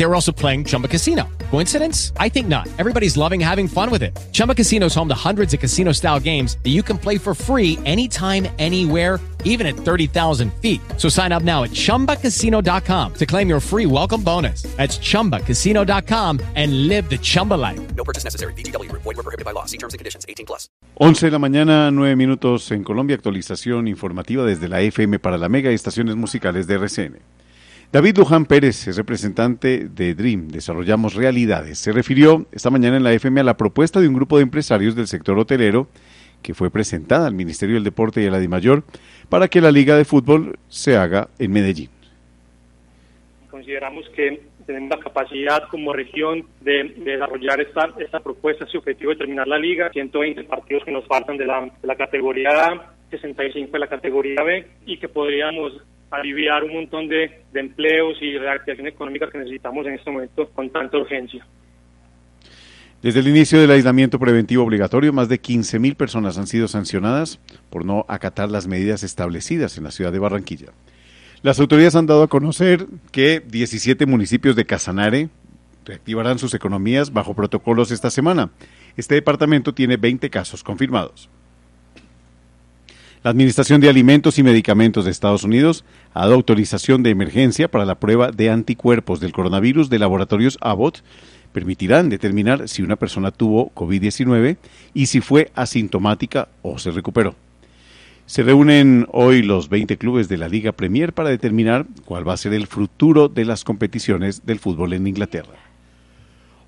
[0.00, 1.28] They were also playing Chumba Casino.
[1.50, 2.14] Coincidence?
[2.16, 2.66] I think not.
[2.78, 4.18] Everybody's loving having fun with it.
[4.32, 7.78] Chumba Casino is home to hundreds of casino-style games that you can play for free
[7.84, 10.80] anytime, anywhere, even at 30,000 feet.
[10.96, 14.62] So sign up now at ChumbaCasino.com to claim your free welcome bonus.
[14.78, 17.94] That's ChumbaCasino.com and live the Chumba life.
[17.94, 18.54] No purchase necessary.
[18.54, 18.90] BGW.
[18.92, 19.66] Void were prohibited by law.
[19.66, 20.24] See terms and conditions.
[20.26, 20.70] 18 plus.
[20.94, 23.16] 11 de la mañana, 9 minutos en Colombia.
[23.16, 27.18] Actualización informativa desde la FM para la Mega y Estaciones Musicales de RCN.
[27.92, 31.80] David Luján Pérez es representante de Dream, Desarrollamos Realidades.
[31.80, 34.94] Se refirió esta mañana en la FM a la propuesta de un grupo de empresarios
[34.94, 35.88] del sector hotelero
[36.40, 38.84] que fue presentada al Ministerio del Deporte y a la DIMAYOR
[39.28, 41.90] para que la Liga de Fútbol se haga en Medellín.
[43.50, 49.16] Consideramos que tenemos la capacidad como región de, desarrollar esta, esta propuesta, este objetivo de
[49.16, 53.72] terminar la liga, 120 partidos que nos faltan de la, de la categoría A, 65
[53.72, 55.72] de la categoría B, y que podríamos
[56.10, 60.98] aliviar un montón de, empleos y reactivación económica que necesitamos en este momento con tanta
[60.98, 61.46] urgencia.
[63.02, 67.84] Desde el inicio del aislamiento preventivo obligatorio, más de 15.000 personas han sido sancionadas por
[67.84, 70.72] no acatar las medidas establecidas en la ciudad de Barranquilla.
[71.42, 75.30] Las autoridades han dado a conocer que 17 municipios de Casanare
[75.86, 78.50] reactivarán sus economías bajo protocolos esta semana.
[78.96, 81.30] Este departamento tiene 20 casos confirmados.
[83.22, 87.84] La Administración de Alimentos y Medicamentos de Estados Unidos ha dado autorización de emergencia para
[87.84, 91.02] la prueba de anticuerpos del coronavirus de laboratorios Abbott
[91.52, 94.56] permitirán determinar si una persona tuvo COVID-19
[94.94, 97.34] y si fue asintomática o se recuperó.
[98.24, 102.38] Se reúnen hoy los 20 clubes de la Liga Premier para determinar cuál va a
[102.38, 105.58] ser el futuro de las competiciones del fútbol en Inglaterra.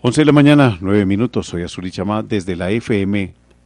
[0.00, 1.46] 11 de la mañana, 9 minutos.
[1.46, 3.34] Soy Azuri Chamá desde la FM